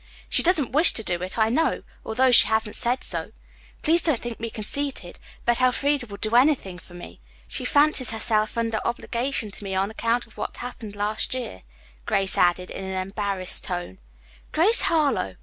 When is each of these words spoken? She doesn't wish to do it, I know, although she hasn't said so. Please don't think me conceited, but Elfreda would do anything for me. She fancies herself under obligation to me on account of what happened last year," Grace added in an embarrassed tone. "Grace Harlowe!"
She 0.27 0.41
doesn't 0.41 0.71
wish 0.71 0.93
to 0.93 1.03
do 1.03 1.21
it, 1.21 1.37
I 1.37 1.49
know, 1.49 1.83
although 2.03 2.31
she 2.31 2.47
hasn't 2.47 2.75
said 2.75 3.03
so. 3.03 3.31
Please 3.83 4.01
don't 4.01 4.19
think 4.19 4.39
me 4.39 4.49
conceited, 4.49 5.19
but 5.45 5.61
Elfreda 5.61 6.07
would 6.07 6.21
do 6.21 6.35
anything 6.35 6.79
for 6.79 6.95
me. 6.95 7.21
She 7.47 7.65
fancies 7.65 8.09
herself 8.09 8.57
under 8.57 8.79
obligation 8.83 9.51
to 9.51 9.63
me 9.63 9.75
on 9.75 9.91
account 9.91 10.25
of 10.25 10.37
what 10.37 10.57
happened 10.57 10.95
last 10.95 11.35
year," 11.35 11.61
Grace 12.07 12.35
added 12.39 12.71
in 12.71 12.83
an 12.83 12.97
embarrassed 12.97 13.65
tone. 13.65 13.99
"Grace 14.51 14.81
Harlowe!" 14.81 15.35